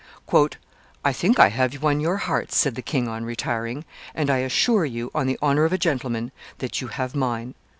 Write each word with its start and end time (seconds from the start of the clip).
"I 1.05 1.13
think 1.13 1.37
I 1.37 1.49
have 1.49 1.83
won 1.83 1.99
your 1.99 2.17
hearts," 2.17 2.57
said 2.57 2.73
the 2.73 2.81
king 2.81 3.07
on 3.07 3.23
retiring; 3.23 3.85
"and 4.15 4.31
I 4.31 4.37
assure 4.39 4.83
you, 4.83 5.11
on 5.13 5.27
the 5.27 5.37
honor 5.43 5.63
of 5.65 5.73
a 5.73 5.77
gentleman, 5.77 6.31
that 6.57 6.81
you 6.81 6.87
have 6.87 7.13
mine. 7.13 7.53